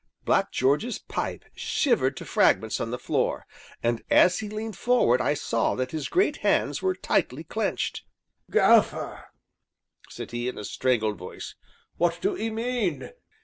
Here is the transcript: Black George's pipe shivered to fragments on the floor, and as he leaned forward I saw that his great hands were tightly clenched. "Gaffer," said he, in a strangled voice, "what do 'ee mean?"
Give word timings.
Black 0.25 0.51
George's 0.51 0.97
pipe 0.97 1.45
shivered 1.53 2.17
to 2.17 2.25
fragments 2.25 2.79
on 2.81 2.89
the 2.89 2.97
floor, 2.97 3.45
and 3.83 4.01
as 4.09 4.39
he 4.39 4.49
leaned 4.49 4.75
forward 4.75 5.21
I 5.21 5.35
saw 5.35 5.75
that 5.75 5.91
his 5.91 6.09
great 6.09 6.37
hands 6.37 6.81
were 6.81 6.95
tightly 6.95 7.43
clenched. 7.43 8.01
"Gaffer," 8.49 9.25
said 10.09 10.31
he, 10.31 10.47
in 10.47 10.57
a 10.57 10.63
strangled 10.65 11.19
voice, 11.19 11.53
"what 11.97 12.17
do 12.19 12.35
'ee 12.35 12.49
mean?" 12.49 13.11